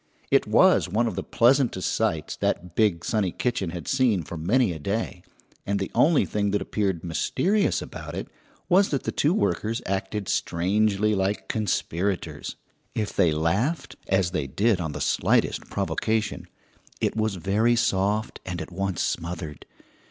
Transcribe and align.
It 0.31 0.47
was 0.47 0.89
one 0.89 1.05
of 1.05 1.13
the 1.15 1.21
pleasantest 1.21 1.87
sights 1.93 2.35
that 2.37 2.73
big, 2.73 3.05
sunny 3.05 3.31
kitchen 3.31 3.69
had 3.69 3.87
seen 3.87 4.23
for 4.23 4.35
many 4.35 4.73
a 4.73 4.79
day, 4.79 5.21
and 5.63 5.77
the 5.77 5.91
only 5.93 6.25
thing 6.25 6.49
that 6.49 6.59
appeared 6.63 7.03
mysterious 7.03 7.83
about 7.83 8.15
it 8.15 8.27
was 8.67 8.89
that 8.89 9.03
the 9.03 9.11
two 9.11 9.31
workers 9.31 9.79
acted 9.85 10.27
strangely 10.27 11.13
like 11.13 11.47
conspirators. 11.47 12.55
If 12.95 13.15
they 13.15 13.31
laughed 13.31 13.95
as 14.07 14.31
they 14.31 14.47
did 14.47 14.81
on 14.81 14.93
the 14.93 15.01
slightest 15.01 15.65
provocation 15.69 16.47
it 16.99 17.15
was 17.15 17.35
very 17.35 17.75
soft 17.75 18.39
and 18.43 18.59
at 18.59 18.71
once 18.71 19.03
smothered. 19.03 19.67